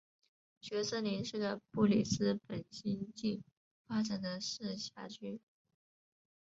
[0.63, 3.43] 蕨森林是个布里斯本新近
[3.85, 5.39] 发展的市辖区。